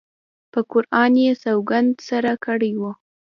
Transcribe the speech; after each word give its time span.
په 0.51 0.59
قرآن 0.71 1.13
یې 1.23 1.31
سوګند 1.43 1.91
سره 2.09 2.31
کړی 2.45 2.71
وو. 2.79 2.91